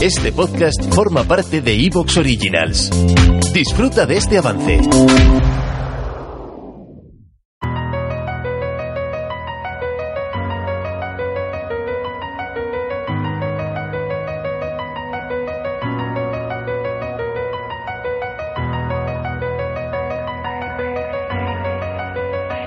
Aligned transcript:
Este 0.00 0.30
podcast 0.30 0.94
forma 0.94 1.24
parte 1.24 1.60
de 1.60 1.74
Evox 1.74 2.18
Originals. 2.18 2.88
Disfruta 3.52 4.06
de 4.06 4.16
este 4.16 4.38
avance. 4.38 4.78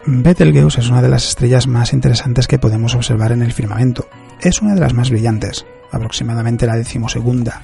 Betelgeuse 0.05 0.81
es 0.81 0.89
una 0.89 1.01
de 1.01 1.07
las 1.07 1.27
estrellas 1.29 1.67
más 1.67 1.93
interesantes 1.93 2.47
que 2.47 2.59
podemos 2.59 2.93
observar 2.93 3.31
en 3.31 3.41
el 3.41 3.53
firmamento. 3.53 4.07
Es 4.41 4.59
una 4.63 4.73
de 4.73 4.79
las 4.81 4.95
más 4.95 5.11
brillantes, 5.11 5.67
aproximadamente 5.91 6.65
la 6.65 6.75
decimosegunda. 6.75 7.61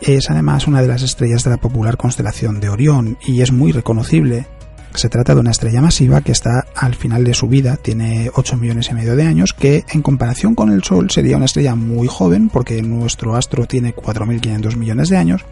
Es 0.00 0.30
además 0.30 0.66
una 0.66 0.80
de 0.80 0.88
las 0.88 1.02
estrellas 1.02 1.44
de 1.44 1.50
la 1.50 1.58
popular 1.58 1.98
constelación 1.98 2.58
de 2.58 2.70
Orión 2.70 3.18
y 3.26 3.42
es 3.42 3.52
muy 3.52 3.70
reconocible. 3.70 4.46
Se 4.94 5.10
trata 5.10 5.34
de 5.34 5.40
una 5.40 5.50
estrella 5.50 5.82
masiva 5.82 6.22
que 6.22 6.32
está 6.32 6.64
al 6.74 6.94
final 6.94 7.22
de 7.22 7.34
su 7.34 7.48
vida, 7.48 7.76
tiene 7.76 8.30
8 8.34 8.56
millones 8.56 8.88
y 8.90 8.94
medio 8.94 9.14
de 9.14 9.26
años, 9.26 9.52
que 9.52 9.84
en 9.92 10.00
comparación 10.00 10.54
con 10.54 10.72
el 10.72 10.84
Sol 10.84 11.10
sería 11.10 11.36
una 11.36 11.44
estrella 11.44 11.74
muy 11.74 12.08
joven 12.08 12.48
porque 12.48 12.80
nuestro 12.80 13.36
astro 13.36 13.66
tiene 13.66 13.94
4.500 13.94 14.76
millones 14.76 15.10
de 15.10 15.18
años, 15.18 15.44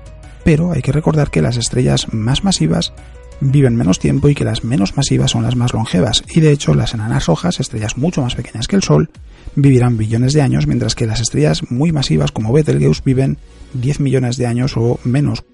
pero 0.44 0.72
hay 0.72 0.80
que 0.80 0.92
recordar 0.92 1.30
que 1.30 1.42
las 1.42 1.58
estrellas 1.58 2.06
más 2.14 2.42
masivas 2.42 2.94
viven 3.40 3.77
menos 3.77 3.98
tiempo 3.98 4.28
y 4.28 4.34
que 4.34 4.44
las 4.44 4.64
menos 4.64 4.96
masivas 4.96 5.32
son 5.32 5.42
las 5.42 5.56
más 5.56 5.72
longevas, 5.72 6.24
y 6.28 6.40
de 6.40 6.52
hecho 6.52 6.74
las 6.74 6.94
enanas 6.94 7.27
rojas, 7.27 7.60
estrellas 7.60 7.96
mucho 7.96 8.22
más 8.22 8.34
pequeñas 8.34 8.68
que 8.68 8.77
el 8.77 8.82
Sol, 8.82 9.10
vivirán 9.56 9.96
billones 9.96 10.32
de 10.32 10.42
años, 10.42 10.66
mientras 10.66 10.94
que 10.94 11.06
las 11.06 11.20
estrellas 11.20 11.62
muy 11.70 11.92
masivas 11.92 12.32
como 12.32 12.52
Betelgeuse 12.52 13.02
viven 13.05 13.38
10 13.74 14.00
millones 14.00 14.36
de 14.36 14.46
años 14.46 14.77
o 14.77 14.98
menos. 15.05 15.44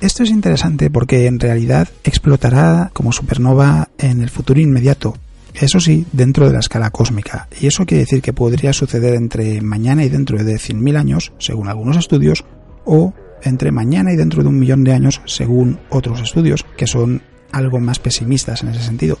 Esto 0.00 0.22
es 0.22 0.30
interesante 0.30 0.90
porque 0.90 1.26
en 1.26 1.40
realidad 1.40 1.88
explotará 2.02 2.90
como 2.92 3.12
supernova 3.12 3.88
en 3.98 4.22
el 4.22 4.30
futuro 4.30 4.60
inmediato, 4.60 5.16
eso 5.54 5.78
sí, 5.78 6.04
dentro 6.12 6.46
de 6.46 6.52
la 6.52 6.58
escala 6.58 6.90
cósmica, 6.90 7.48
y 7.60 7.68
eso 7.68 7.86
quiere 7.86 8.04
decir 8.04 8.20
que 8.20 8.32
podría 8.32 8.72
suceder 8.72 9.14
entre 9.14 9.60
mañana 9.60 10.04
y 10.04 10.08
dentro 10.08 10.42
de 10.42 10.54
100.000 10.54 10.98
años, 10.98 11.32
según 11.38 11.68
algunos 11.68 11.96
estudios, 11.96 12.44
o 12.84 13.14
entre 13.44 13.72
mañana 13.72 14.12
y 14.12 14.16
dentro 14.16 14.42
de 14.42 14.48
un 14.48 14.58
millón 14.58 14.84
de 14.84 14.92
años, 14.92 15.20
según 15.26 15.78
otros 15.90 16.20
estudios, 16.20 16.64
que 16.76 16.86
son 16.86 17.22
algo 17.52 17.80
más 17.80 17.98
pesimistas 17.98 18.62
en 18.62 18.70
ese 18.70 18.82
sentido. 18.82 19.18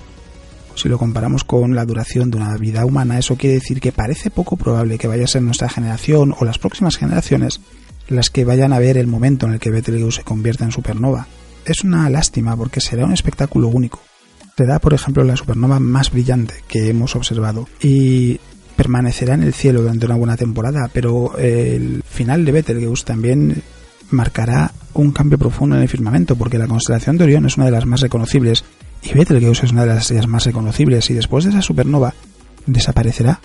Si 0.74 0.88
lo 0.88 0.98
comparamos 0.98 1.44
con 1.44 1.74
la 1.74 1.84
duración 1.84 2.30
de 2.30 2.38
una 2.38 2.56
vida 2.56 2.84
humana, 2.84 3.18
eso 3.18 3.36
quiere 3.36 3.54
decir 3.54 3.80
que 3.80 3.92
parece 3.92 4.30
poco 4.30 4.56
probable 4.56 4.98
que 4.98 5.06
vaya 5.06 5.24
a 5.24 5.28
ser 5.28 5.42
nuestra 5.42 5.68
generación 5.68 6.34
o 6.38 6.44
las 6.44 6.58
próximas 6.58 6.96
generaciones 6.96 7.60
las 8.08 8.28
que 8.30 8.44
vayan 8.44 8.72
a 8.72 8.78
ver 8.78 8.98
el 8.98 9.06
momento 9.06 9.46
en 9.46 9.54
el 9.54 9.60
que 9.60 9.70
Betelgeuse 9.70 10.18
se 10.18 10.24
convierta 10.24 10.64
en 10.64 10.72
supernova. 10.72 11.26
Es 11.64 11.84
una 11.84 12.10
lástima 12.10 12.56
porque 12.56 12.80
será 12.80 13.06
un 13.06 13.12
espectáculo 13.12 13.68
único. 13.68 14.00
Será, 14.56 14.78
por 14.78 14.94
ejemplo, 14.94 15.24
la 15.24 15.36
supernova 15.36 15.80
más 15.80 16.10
brillante 16.10 16.54
que 16.68 16.88
hemos 16.88 17.16
observado 17.16 17.68
y 17.80 18.38
permanecerá 18.76 19.34
en 19.34 19.42
el 19.42 19.54
cielo 19.54 19.82
durante 19.82 20.06
una 20.06 20.16
buena 20.16 20.36
temporada, 20.36 20.90
pero 20.92 21.38
el 21.38 22.02
final 22.02 22.44
de 22.44 22.52
Betelgeuse 22.52 23.04
también 23.04 23.62
marcará 24.10 24.72
un 24.94 25.10
cambio 25.12 25.38
profundo 25.38 25.76
en 25.76 25.82
el 25.82 25.88
firmamento, 25.88 26.36
porque 26.36 26.58
la 26.58 26.66
constelación 26.66 27.16
de 27.16 27.24
Orión 27.24 27.46
es 27.46 27.56
una 27.56 27.66
de 27.66 27.72
las 27.72 27.86
más 27.86 28.00
reconocibles 28.00 28.64
y 29.02 29.12
Betelgeuse 29.12 29.66
es 29.66 29.72
una 29.72 29.82
de 29.82 29.88
las 29.88 30.02
estrellas 30.02 30.26
más 30.26 30.44
reconocibles 30.44 31.10
y 31.10 31.14
después 31.14 31.44
de 31.44 31.50
esa 31.50 31.62
supernova 31.62 32.14
desaparecerá, 32.66 33.40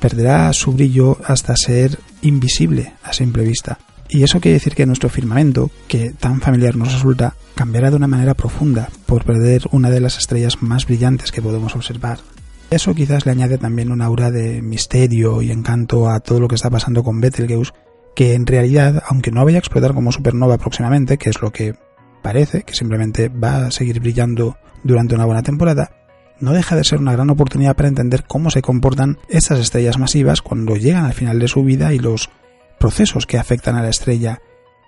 perderá 0.00 0.52
su 0.52 0.72
brillo 0.72 1.18
hasta 1.24 1.56
ser 1.56 1.98
invisible 2.22 2.94
a 3.02 3.12
simple 3.12 3.44
vista. 3.44 3.78
Y 4.10 4.22
eso 4.22 4.40
quiere 4.40 4.54
decir 4.54 4.74
que 4.74 4.86
nuestro 4.86 5.10
firmamento, 5.10 5.70
que 5.86 6.10
tan 6.12 6.40
familiar 6.40 6.76
nos 6.76 6.92
resulta, 6.92 7.34
cambiará 7.54 7.90
de 7.90 7.96
una 7.96 8.06
manera 8.06 8.34
profunda 8.34 8.88
por 9.04 9.24
perder 9.24 9.64
una 9.70 9.90
de 9.90 10.00
las 10.00 10.16
estrellas 10.16 10.62
más 10.62 10.86
brillantes 10.86 11.30
que 11.30 11.42
podemos 11.42 11.74
observar. 11.74 12.18
Eso 12.70 12.94
quizás 12.94 13.26
le 13.26 13.32
añade 13.32 13.58
también 13.58 13.90
un 13.90 14.00
aura 14.00 14.30
de 14.30 14.62
misterio 14.62 15.42
y 15.42 15.50
encanto 15.50 16.08
a 16.08 16.20
todo 16.20 16.40
lo 16.40 16.48
que 16.48 16.54
está 16.54 16.70
pasando 16.70 17.02
con 17.02 17.20
Betelgeuse 17.20 17.72
que 18.18 18.34
en 18.34 18.46
realidad, 18.46 19.00
aunque 19.06 19.30
no 19.30 19.44
vaya 19.44 19.58
a 19.58 19.60
explotar 19.60 19.94
como 19.94 20.10
supernova 20.10 20.58
próximamente, 20.58 21.18
que 21.18 21.30
es 21.30 21.40
lo 21.40 21.52
que 21.52 21.76
parece, 22.20 22.64
que 22.64 22.74
simplemente 22.74 23.28
va 23.28 23.66
a 23.66 23.70
seguir 23.70 24.00
brillando 24.00 24.56
durante 24.82 25.14
una 25.14 25.24
buena 25.24 25.44
temporada, 25.44 25.92
no 26.40 26.52
deja 26.52 26.74
de 26.74 26.82
ser 26.82 26.98
una 26.98 27.12
gran 27.12 27.30
oportunidad 27.30 27.76
para 27.76 27.88
entender 27.88 28.24
cómo 28.26 28.50
se 28.50 28.60
comportan 28.60 29.18
estas 29.28 29.60
estrellas 29.60 30.00
masivas 30.00 30.42
cuando 30.42 30.74
llegan 30.74 31.04
al 31.04 31.12
final 31.12 31.38
de 31.38 31.46
su 31.46 31.62
vida 31.62 31.94
y 31.94 32.00
los 32.00 32.28
procesos 32.80 33.24
que 33.24 33.38
afectan 33.38 33.76
a 33.76 33.82
la 33.82 33.90
estrella. 33.90 34.42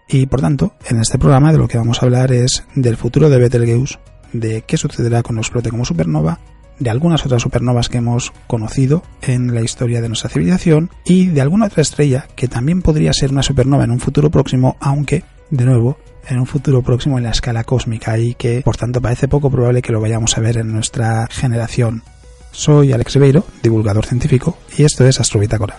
Y 0.09 0.27
por 0.27 0.41
tanto, 0.41 0.75
en 0.89 0.99
este 0.99 1.17
programa 1.17 1.53
de 1.53 1.59
lo 1.59 1.69
que 1.69 1.79
vamos 1.79 2.03
a 2.03 2.07
hablar 2.07 2.33
es 2.33 2.65
del 2.75 2.97
futuro 2.97 3.31
de 3.31 3.39
Betelgeuse, 3.39 4.01
de 4.33 4.62
qué 4.62 4.77
sucederá 4.77 5.23
cuando 5.23 5.43
explote 5.43 5.71
como 5.71 5.85
supernova 5.85 6.41
de 6.81 6.91
algunas 6.91 7.25
otras 7.25 7.43
supernovas 7.43 7.89
que 7.89 7.99
hemos 7.99 8.33
conocido 8.49 9.05
en 9.23 9.55
la 9.55 9.61
historia 9.61 10.01
de 10.01 10.09
nuestra 10.09 10.31
civilización 10.31 10.91
y 11.05 11.27
de 11.27 11.41
alguna 11.41 11.67
otra 11.67 11.83
estrella 11.83 12.27
que 12.35 12.49
también 12.49 12.83
podría 12.83 13.13
ser 13.13 13.31
una 13.31 13.45
supernova 13.45 13.85
en 13.85 13.93
un 13.93 14.01
futuro 14.01 14.31
próximo, 14.31 14.77
aunque, 14.81 15.23
de 15.51 15.65
nuevo, 15.65 15.99
en 16.29 16.39
un 16.39 16.47
futuro 16.47 16.83
próximo 16.83 17.19
en 17.19 17.25
la 17.25 17.31
escala 17.31 17.65
cósmica 17.65 18.19
y 18.19 18.35
que, 18.35 18.63
por 18.63 18.77
tanto, 18.77 19.01
parece 19.01 19.29
poco 19.29 19.51
probable 19.51 19.83
que 19.83 19.93
lo 19.93 20.01
vayamos 20.01 20.37
a 20.37 20.41
ver 20.41 20.57
en 20.57 20.73
nuestra 20.73 21.29
generación. 21.31 22.03
Soy 22.51 22.93
Alex 22.93 23.15
Ribeiro, 23.15 23.45
divulgador 23.62 24.07
científico, 24.07 24.59
y 24.77 24.83
esto 24.83 25.07
es 25.07 25.21
Astrobitácora. 25.21 25.79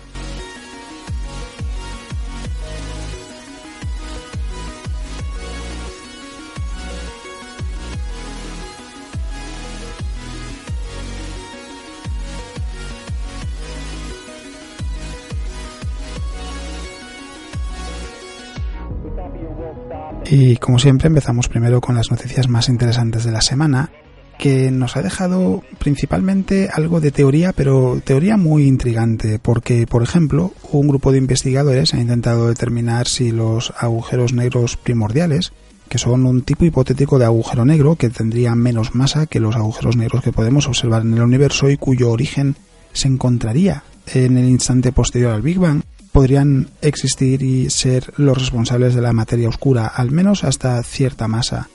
Y 20.32 20.56
como 20.56 20.80
siempre 20.80 21.10
empezamos 21.10 21.50
primero 21.50 21.82
con 21.82 21.96
las 21.96 22.10
noticias 22.10 22.48
más 22.48 22.70
interesantes 22.70 23.26
de 23.26 23.34
la 23.34 23.42
semana, 23.42 23.92
que 24.40 24.72
nos 24.72 24.96
ha 24.96 25.02
dejado 25.02 25.62
principalmente 25.78 26.70
algo 26.72 27.02
de 27.02 27.12
teoría, 27.12 27.52
pero 27.52 28.02
teoría 28.02 28.38
muy 28.38 28.64
intrigante, 28.64 29.40
porque, 29.40 29.86
por 29.86 30.04
ejemplo, 30.04 30.54
un 30.72 30.88
grupo 30.88 31.12
de 31.12 31.18
investigadores 31.18 31.94
ha 31.94 32.00
intentado 32.00 32.48
determinar 32.48 33.10
si 33.10 33.32
los 33.32 33.74
agujeros 33.78 34.32
negros 34.32 34.78
primordiales, 34.78 35.52
que 35.90 35.98
son 35.98 36.26
un 36.26 36.44
tipo 36.44 36.64
hipotético 36.64 37.20
de 37.20 37.26
agujero 37.26 37.66
negro 37.66 37.98
que 37.98 38.10
tendría 38.10 38.56
menos 38.56 38.96
masa 38.96 39.26
que 39.26 39.42
los 39.42 39.58
agujeros 39.58 39.98
negros 39.98 40.24
que 40.24 40.32
podemos 40.32 40.66
observar 40.66 41.02
en 41.02 41.14
el 41.14 41.24
universo 41.24 41.70
y 41.70 41.76
cuyo 41.76 42.10
origen 42.10 42.56
se 42.94 43.10
encontraría 43.10 43.84
en 44.14 44.38
el 44.38 44.46
instante 44.46 44.94
posterior 44.94 45.34
al 45.34 45.42
Big 45.42 45.60
Bang, 45.60 45.84
podrían 46.12 46.70
existir 46.82 47.42
y 47.42 47.70
ser 47.70 48.14
los 48.18 48.38
responsables 48.38 48.96
de 48.96 49.02
la 49.02 49.14
materia 49.14 49.50
oscura, 49.50 49.88
al 49.88 50.12
menos 50.12 50.44
hasta 50.44 50.82
cierta 50.84 51.28
masa. 51.28 51.70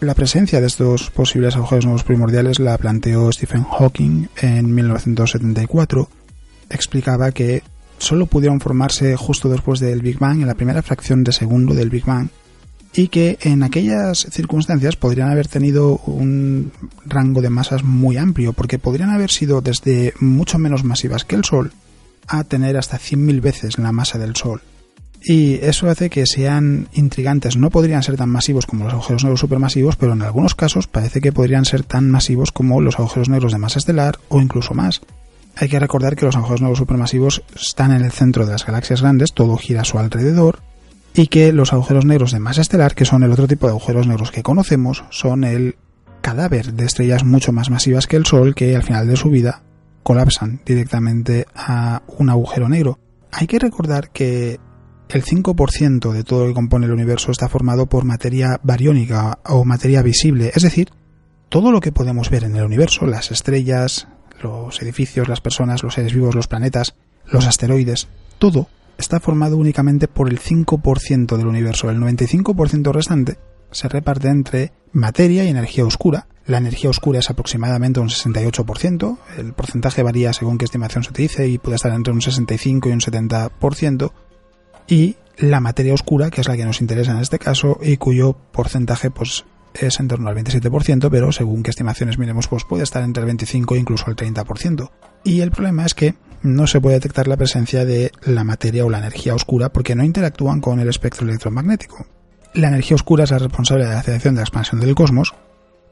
La 0.00 0.14
presencia 0.14 0.60
de 0.60 0.66
estos 0.66 1.10
posibles 1.10 1.56
agujeros 1.56 1.84
nuevos 1.84 2.02
primordiales 2.02 2.58
la 2.58 2.76
planteó 2.76 3.30
Stephen 3.32 3.64
Hawking 3.64 4.26
en 4.40 4.74
1974. 4.74 6.08
Explicaba 6.70 7.30
que 7.30 7.62
solo 7.98 8.26
pudieron 8.26 8.60
formarse 8.60 9.16
justo 9.16 9.48
después 9.48 9.78
del 9.78 10.02
Big 10.02 10.18
Bang, 10.18 10.40
en 10.40 10.48
la 10.48 10.54
primera 10.54 10.82
fracción 10.82 11.22
de 11.22 11.32
segundo 11.32 11.72
del 11.74 11.88
Big 11.88 12.04
Bang, 12.04 12.28
y 12.94 13.08
que 13.08 13.38
en 13.42 13.62
aquellas 13.62 14.26
circunstancias 14.30 14.96
podrían 14.96 15.30
haber 15.30 15.46
tenido 15.46 15.98
un 15.98 16.72
rango 17.06 17.40
de 17.40 17.50
masas 17.50 17.84
muy 17.84 18.16
amplio, 18.16 18.52
porque 18.52 18.80
podrían 18.80 19.10
haber 19.10 19.30
sido 19.30 19.60
desde 19.60 20.14
mucho 20.18 20.58
menos 20.58 20.82
masivas 20.82 21.24
que 21.24 21.36
el 21.36 21.44
Sol 21.44 21.72
a 22.28 22.44
tener 22.44 22.76
hasta 22.76 22.98
100.000 22.98 23.40
veces 23.40 23.78
la 23.78 23.92
masa 23.92 24.18
del 24.18 24.36
Sol. 24.36 24.62
Y 25.24 25.54
eso 25.64 25.88
hace 25.88 26.10
que 26.10 26.26
sean 26.26 26.88
intrigantes. 26.92 27.56
No 27.56 27.70
podrían 27.70 28.02
ser 28.02 28.16
tan 28.16 28.28
masivos 28.28 28.66
como 28.66 28.84
los 28.84 28.92
agujeros 28.92 29.22
negros 29.22 29.40
supermasivos, 29.40 29.96
pero 29.96 30.14
en 30.14 30.22
algunos 30.22 30.54
casos 30.54 30.88
parece 30.88 31.20
que 31.20 31.32
podrían 31.32 31.64
ser 31.64 31.84
tan 31.84 32.10
masivos 32.10 32.50
como 32.50 32.80
los 32.80 32.98
agujeros 32.98 33.28
negros 33.28 33.52
de 33.52 33.58
masa 33.58 33.78
estelar 33.78 34.18
o 34.28 34.40
incluso 34.40 34.74
más. 34.74 35.00
Hay 35.56 35.68
que 35.68 35.78
recordar 35.78 36.16
que 36.16 36.24
los 36.24 36.34
agujeros 36.34 36.62
negros 36.62 36.78
supermasivos 36.78 37.42
están 37.54 37.92
en 37.92 38.04
el 38.04 38.10
centro 38.10 38.46
de 38.46 38.52
las 38.52 38.66
galaxias 38.66 39.02
grandes, 39.02 39.32
todo 39.32 39.56
gira 39.56 39.82
a 39.82 39.84
su 39.84 39.98
alrededor, 39.98 40.60
y 41.14 41.28
que 41.28 41.52
los 41.52 41.72
agujeros 41.72 42.04
negros 42.04 42.32
de 42.32 42.40
masa 42.40 42.62
estelar, 42.62 42.94
que 42.94 43.04
son 43.04 43.22
el 43.22 43.30
otro 43.30 43.46
tipo 43.46 43.66
de 43.66 43.72
agujeros 43.72 44.06
negros 44.06 44.32
que 44.32 44.42
conocemos, 44.42 45.04
son 45.10 45.44
el 45.44 45.76
cadáver 46.20 46.72
de 46.72 46.86
estrellas 46.86 47.24
mucho 47.24 47.52
más 47.52 47.70
masivas 47.70 48.06
que 48.06 48.16
el 48.16 48.26
Sol 48.26 48.54
que 48.54 48.74
al 48.74 48.82
final 48.82 49.06
de 49.06 49.16
su 49.16 49.28
vida 49.28 49.62
colapsan 50.02 50.60
directamente 50.64 51.46
a 51.54 52.02
un 52.18 52.30
agujero 52.30 52.68
negro. 52.68 52.98
Hay 53.30 53.46
que 53.46 53.58
recordar 53.58 54.10
que 54.10 54.58
el 55.08 55.24
5% 55.24 56.12
de 56.12 56.24
todo 56.24 56.42
lo 56.42 56.48
que 56.48 56.54
compone 56.54 56.86
el 56.86 56.92
universo 56.92 57.30
está 57.30 57.48
formado 57.48 57.86
por 57.86 58.04
materia 58.04 58.58
bariónica 58.62 59.38
o 59.44 59.64
materia 59.64 60.02
visible, 60.02 60.52
es 60.54 60.62
decir, 60.62 60.90
todo 61.48 61.70
lo 61.70 61.80
que 61.80 61.92
podemos 61.92 62.30
ver 62.30 62.44
en 62.44 62.56
el 62.56 62.64
universo, 62.64 63.06
las 63.06 63.30
estrellas, 63.30 64.08
los 64.42 64.80
edificios, 64.80 65.28
las 65.28 65.40
personas, 65.40 65.82
los 65.82 65.94
seres 65.94 66.14
vivos, 66.14 66.34
los 66.34 66.48
planetas, 66.48 66.94
los 67.26 67.46
asteroides, 67.46 68.08
todo 68.38 68.68
está 68.98 69.20
formado 69.20 69.56
únicamente 69.56 70.08
por 70.08 70.28
el 70.28 70.40
5% 70.40 71.36
del 71.36 71.46
universo. 71.46 71.90
El 71.90 71.98
95% 71.98 72.92
restante 72.92 73.38
se 73.70 73.88
reparte 73.88 74.28
entre 74.28 74.72
materia 74.92 75.44
y 75.44 75.48
energía 75.48 75.84
oscura. 75.84 76.26
La 76.46 76.58
energía 76.58 76.90
oscura 76.90 77.20
es 77.20 77.30
aproximadamente 77.30 78.00
un 78.00 78.08
68%, 78.08 79.18
el 79.38 79.52
porcentaje 79.52 80.02
varía 80.02 80.32
según 80.32 80.58
qué 80.58 80.64
estimación 80.64 81.04
se 81.04 81.10
utilice 81.10 81.46
y 81.46 81.58
puede 81.58 81.76
estar 81.76 81.92
entre 81.92 82.12
un 82.12 82.20
65 82.20 82.88
y 82.88 82.92
un 82.92 83.00
70%, 83.00 84.12
y 84.88 85.16
la 85.38 85.60
materia 85.60 85.94
oscura, 85.94 86.30
que 86.30 86.40
es 86.40 86.48
la 86.48 86.56
que 86.56 86.64
nos 86.64 86.80
interesa 86.80 87.12
en 87.12 87.18
este 87.18 87.38
caso 87.38 87.78
y 87.80 87.96
cuyo 87.96 88.36
porcentaje 88.52 89.10
pues 89.10 89.44
es 89.74 90.00
en 90.00 90.08
torno 90.08 90.28
al 90.28 90.36
27%, 90.36 91.08
pero 91.10 91.32
según 91.32 91.62
qué 91.62 91.70
estimaciones 91.70 92.18
miremos, 92.18 92.48
pues 92.48 92.64
puede 92.64 92.82
estar 92.82 93.02
entre 93.02 93.22
el 93.22 93.26
25 93.26 93.74
e 93.74 93.78
incluso 93.78 94.10
el 94.10 94.16
30%. 94.16 94.90
Y 95.24 95.40
el 95.40 95.50
problema 95.50 95.86
es 95.86 95.94
que 95.94 96.14
no 96.42 96.66
se 96.66 96.80
puede 96.80 96.96
detectar 96.96 97.28
la 97.28 97.36
presencia 97.36 97.84
de 97.84 98.10
la 98.24 98.44
materia 98.44 98.84
o 98.84 98.90
la 98.90 98.98
energía 98.98 99.34
oscura 99.34 99.72
porque 99.72 99.94
no 99.94 100.04
interactúan 100.04 100.60
con 100.60 100.80
el 100.80 100.88
espectro 100.88 101.26
electromagnético. 101.26 102.04
La 102.52 102.68
energía 102.68 102.96
oscura 102.96 103.24
es 103.24 103.30
la 103.30 103.38
responsable 103.38 103.84
de 103.84 103.92
la 103.92 104.00
aceleración 104.00 104.34
de 104.34 104.40
la 104.40 104.44
expansión 104.44 104.80
del 104.80 104.94
cosmos 104.94 105.34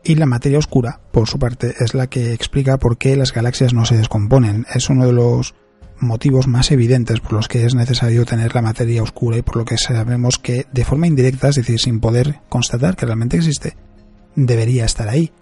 y 0.05 0.15
la 0.15 0.27
materia 0.27 0.59
oscura, 0.59 1.01
por 1.13 1.29
su 1.29 1.39
parte, 1.39 1.75
es 1.79 1.95
la 1.95 2.09
que 2.09 2.33
explica 2.33 2.79
por 2.79 2.99
qué 2.99 3.17
las 3.17 3.33
galaxias 3.33 3.75
no 3.75 3.85
se 3.85 3.97
descomponen. 3.97 4.67
Es 4.75 4.89
uno 4.89 5.07
de 5.07 5.13
los 5.13 5.55
motivos 5.99 6.47
más 6.47 6.71
evidentes 6.71 7.21
por 7.21 7.35
los 7.35 7.49
que 7.49 7.67
es 7.67 7.75
necesario 7.75 8.25
tener 8.25 8.55
la 8.55 8.63
materia 8.63 9.03
oscura 9.03 9.37
y 9.37 9.43
por 9.43 9.57
lo 9.57 9.65
que 9.65 9.77
sabemos 9.77 10.39
que 10.39 10.67
de 10.73 10.85
forma 10.85 11.07
indirecta, 11.07 11.49
es 11.49 11.57
decir, 11.57 11.79
sin 11.79 12.01
poder 12.01 12.41
constatar 12.49 12.97
que 12.97 13.07
realmente 13.07 13.37
existe, 13.37 13.77
debería 14.35 14.85
estar 14.85 15.09
ahí. 15.09 15.33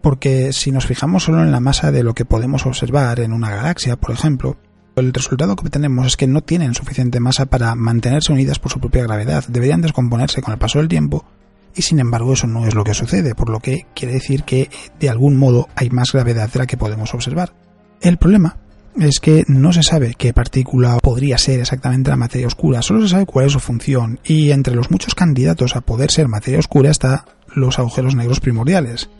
Porque 0.00 0.52
si 0.52 0.70
nos 0.70 0.86
fijamos 0.86 1.24
solo 1.24 1.42
en 1.42 1.50
la 1.50 1.60
masa 1.60 1.90
de 1.90 2.02
lo 2.02 2.14
que 2.14 2.24
podemos 2.24 2.64
observar 2.64 3.20
en 3.20 3.32
una 3.32 3.50
galaxia, 3.50 3.96
por 3.96 4.12
ejemplo, 4.12 4.56
el 4.94 5.12
resultado 5.12 5.56
que 5.56 5.66
obtenemos 5.66 6.06
es 6.06 6.16
que 6.16 6.26
no 6.26 6.42
tienen 6.42 6.74
suficiente 6.74 7.20
masa 7.20 7.46
para 7.46 7.74
mantenerse 7.74 8.32
unidas 8.32 8.58
por 8.58 8.72
su 8.72 8.80
propia 8.80 9.02
gravedad, 9.02 9.44
deberían 9.48 9.82
descomponerse 9.82 10.40
con 10.40 10.52
el 10.52 10.58
paso 10.58 10.78
del 10.78 10.88
tiempo, 10.88 11.26
y 11.76 11.82
sin 11.82 12.00
embargo 12.00 12.32
eso 12.32 12.46
no 12.46 12.66
es 12.66 12.74
lo 12.74 12.84
que 12.84 12.94
sucede, 12.94 13.34
por 13.34 13.50
lo 13.50 13.60
que 13.60 13.86
quiere 13.94 14.14
decir 14.14 14.42
que 14.44 14.70
de 14.98 15.10
algún 15.10 15.36
modo 15.36 15.68
hay 15.74 15.90
más 15.90 16.12
gravedad 16.12 16.50
de 16.50 16.58
la 16.58 16.66
que 16.66 16.76
podemos 16.76 17.14
observar. 17.14 17.52
El 18.00 18.16
problema 18.16 18.56
es 18.98 19.20
que 19.20 19.44
no 19.46 19.72
se 19.72 19.82
sabe 19.82 20.14
qué 20.16 20.32
partícula 20.32 20.98
podría 21.02 21.38
ser 21.38 21.60
exactamente 21.60 22.10
la 22.10 22.16
materia 22.16 22.46
oscura, 22.46 22.82
solo 22.82 23.02
se 23.02 23.08
sabe 23.08 23.26
cuál 23.26 23.46
es 23.46 23.52
su 23.52 23.60
función, 23.60 24.20
y 24.24 24.50
entre 24.50 24.74
los 24.74 24.90
muchos 24.90 25.14
candidatos 25.14 25.76
a 25.76 25.82
poder 25.82 26.10
ser 26.10 26.28
materia 26.28 26.58
oscura 26.58 26.90
está 26.90 27.26
los 27.54 27.78
agujeros 27.78 28.14
negros 28.14 28.40
primordiales. 28.40 29.10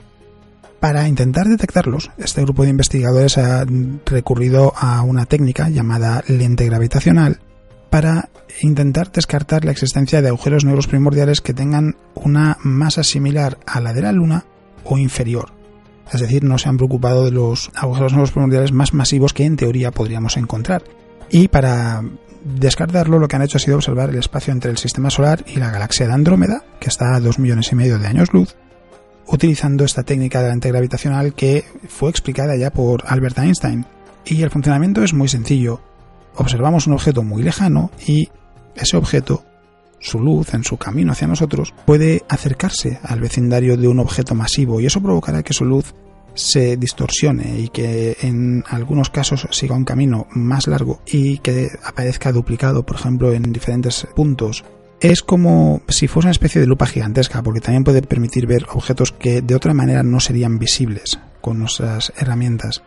Para 0.80 1.08
intentar 1.08 1.46
detectarlos, 1.46 2.10
este 2.18 2.42
grupo 2.42 2.62
de 2.62 2.70
investigadores 2.70 3.38
ha 3.38 3.64
recurrido 4.04 4.72
a 4.76 5.02
una 5.02 5.26
técnica 5.26 5.68
llamada 5.68 6.22
lente 6.28 6.66
gravitacional 6.66 7.40
para 7.96 8.28
intentar 8.60 9.10
descartar 9.10 9.64
la 9.64 9.70
existencia 9.70 10.20
de 10.20 10.28
agujeros 10.28 10.66
negros 10.66 10.86
primordiales 10.86 11.40
que 11.40 11.54
tengan 11.54 11.96
una 12.14 12.58
masa 12.62 13.02
similar 13.02 13.56
a 13.64 13.80
la 13.80 13.94
de 13.94 14.02
la 14.02 14.12
Luna 14.12 14.44
o 14.84 14.98
inferior. 14.98 15.54
Es 16.12 16.20
decir, 16.20 16.44
no 16.44 16.58
se 16.58 16.68
han 16.68 16.76
preocupado 16.76 17.24
de 17.24 17.30
los 17.30 17.70
agujeros 17.74 18.12
negros 18.12 18.32
primordiales 18.32 18.72
más 18.72 18.92
masivos 18.92 19.32
que 19.32 19.46
en 19.46 19.56
teoría 19.56 19.92
podríamos 19.92 20.36
encontrar. 20.36 20.84
Y 21.30 21.48
para 21.48 22.04
descartarlo 22.44 23.18
lo 23.18 23.28
que 23.28 23.36
han 23.36 23.40
hecho 23.42 23.56
ha 23.56 23.60
sido 23.60 23.76
observar 23.76 24.10
el 24.10 24.18
espacio 24.18 24.52
entre 24.52 24.70
el 24.70 24.76
sistema 24.76 25.08
solar 25.08 25.42
y 25.46 25.56
la 25.56 25.70
galaxia 25.70 26.06
de 26.06 26.12
Andrómeda, 26.12 26.64
que 26.78 26.90
está 26.90 27.14
a 27.14 27.20
dos 27.20 27.38
millones 27.38 27.72
y 27.72 27.76
medio 27.76 27.98
de 27.98 28.08
años 28.08 28.34
luz, 28.34 28.56
utilizando 29.26 29.86
esta 29.86 30.02
técnica 30.02 30.40
de 30.40 30.48
la 30.48 30.50
lente 30.50 30.68
gravitacional 30.68 31.32
que 31.32 31.64
fue 31.88 32.10
explicada 32.10 32.56
ya 32.56 32.70
por 32.70 33.04
Albert 33.06 33.38
Einstein. 33.38 33.86
Y 34.26 34.42
el 34.42 34.50
funcionamiento 34.50 35.02
es 35.02 35.14
muy 35.14 35.28
sencillo. 35.28 35.80
Observamos 36.36 36.86
un 36.86 36.92
objeto 36.92 37.22
muy 37.22 37.42
lejano 37.42 37.90
y 38.06 38.28
ese 38.74 38.96
objeto 38.96 39.44
su 39.98 40.20
luz 40.20 40.54
en 40.54 40.64
su 40.64 40.76
camino 40.76 41.12
hacia 41.12 41.26
nosotros 41.26 41.74
puede 41.86 42.22
acercarse 42.28 43.00
al 43.02 43.20
vecindario 43.20 43.76
de 43.76 43.88
un 43.88 43.98
objeto 43.98 44.34
masivo 44.34 44.80
y 44.80 44.86
eso 44.86 45.00
provocará 45.00 45.42
que 45.42 45.54
su 45.54 45.64
luz 45.64 45.94
se 46.34 46.76
distorsione 46.76 47.58
y 47.60 47.68
que 47.68 48.16
en 48.20 48.62
algunos 48.68 49.10
casos 49.10 49.48
siga 49.50 49.74
un 49.74 49.84
camino 49.84 50.26
más 50.32 50.66
largo 50.66 51.00
y 51.06 51.38
que 51.38 51.70
aparezca 51.82 52.30
duplicado, 52.30 52.84
por 52.84 52.96
ejemplo, 52.96 53.32
en 53.32 53.52
diferentes 53.52 54.06
puntos. 54.14 54.64
Es 55.00 55.22
como 55.22 55.80
si 55.88 56.08
fuese 56.08 56.26
una 56.26 56.32
especie 56.32 56.60
de 56.60 56.66
lupa 56.66 56.86
gigantesca, 56.86 57.42
porque 57.42 57.60
también 57.60 57.84
puede 57.84 58.02
permitir 58.02 58.46
ver 58.46 58.66
objetos 58.70 59.12
que 59.12 59.42
de 59.42 59.54
otra 59.54 59.74
manera 59.74 60.02
no 60.02 60.20
serían 60.20 60.58
visibles 60.58 61.18
con 61.40 61.58
nuestras 61.58 62.12
herramientas. 62.16 62.82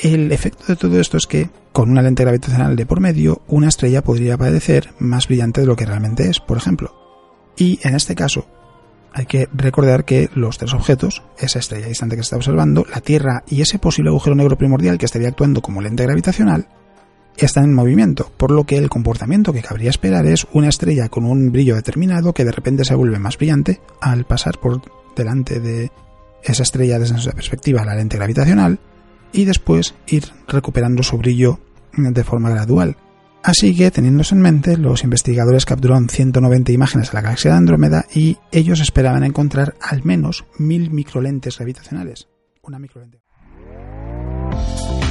El 0.00 0.30
efecto 0.30 0.64
de 0.68 0.76
todo 0.76 1.00
esto 1.00 1.16
es 1.16 1.26
que, 1.26 1.50
con 1.72 1.90
una 1.90 2.02
lente 2.02 2.22
gravitacional 2.22 2.76
de 2.76 2.86
por 2.86 3.00
medio, 3.00 3.42
una 3.48 3.68
estrella 3.68 4.02
podría 4.02 4.36
parecer 4.36 4.90
más 5.00 5.26
brillante 5.26 5.60
de 5.60 5.66
lo 5.66 5.74
que 5.74 5.86
realmente 5.86 6.28
es, 6.28 6.38
por 6.38 6.56
ejemplo. 6.56 6.94
Y 7.56 7.80
en 7.82 7.96
este 7.96 8.14
caso, 8.14 8.46
hay 9.12 9.26
que 9.26 9.48
recordar 9.52 10.04
que 10.04 10.30
los 10.34 10.56
tres 10.56 10.72
objetos, 10.72 11.24
esa 11.38 11.58
estrella 11.58 11.88
distante 11.88 12.14
que 12.14 12.22
se 12.22 12.26
está 12.26 12.36
observando, 12.36 12.86
la 12.88 13.00
Tierra 13.00 13.42
y 13.48 13.60
ese 13.60 13.80
posible 13.80 14.10
agujero 14.10 14.36
negro 14.36 14.56
primordial 14.56 14.98
que 14.98 15.06
estaría 15.06 15.28
actuando 15.28 15.62
como 15.62 15.82
lente 15.82 16.04
gravitacional, 16.04 16.68
están 17.36 17.64
en 17.64 17.74
movimiento, 17.74 18.30
por 18.36 18.52
lo 18.52 18.64
que 18.64 18.78
el 18.78 18.88
comportamiento 18.88 19.52
que 19.52 19.62
cabría 19.62 19.90
esperar 19.90 20.26
es 20.26 20.46
una 20.52 20.68
estrella 20.68 21.08
con 21.08 21.24
un 21.24 21.50
brillo 21.50 21.74
determinado 21.74 22.32
que 22.32 22.44
de 22.44 22.52
repente 22.52 22.84
se 22.84 22.94
vuelve 22.94 23.18
más 23.18 23.36
brillante 23.36 23.80
al 24.00 24.26
pasar 24.26 24.58
por 24.58 24.80
delante 25.16 25.58
de 25.58 25.90
esa 26.44 26.62
estrella 26.62 27.00
desde 27.00 27.14
nuestra 27.14 27.32
perspectiva 27.32 27.84
la 27.84 27.96
lente 27.96 28.16
gravitacional, 28.16 28.78
y 29.32 29.44
después 29.44 29.94
ir 30.06 30.24
recuperando 30.46 31.02
su 31.02 31.18
brillo 31.18 31.60
de 31.96 32.24
forma 32.24 32.50
gradual. 32.50 32.96
Así 33.42 33.74
que, 33.76 33.90
teniéndose 33.90 34.34
en 34.34 34.42
mente, 34.42 34.76
los 34.76 35.04
investigadores 35.04 35.64
capturaron 35.64 36.08
190 36.08 36.72
imágenes 36.72 37.10
de 37.10 37.14
la 37.14 37.22
galaxia 37.22 37.52
de 37.52 37.56
Andrómeda 37.56 38.04
y 38.12 38.36
ellos 38.52 38.80
esperaban 38.80 39.24
encontrar 39.24 39.74
al 39.80 40.04
menos 40.04 40.44
mil 40.58 40.90
microlentes 40.90 41.56
gravitacionales. 41.56 42.28
Una 42.62 42.78
microlente. 42.78 43.22